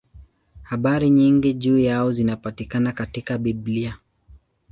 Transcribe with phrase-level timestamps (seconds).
[0.63, 3.97] Habari nyingi juu yao zinapatikana katika Biblia.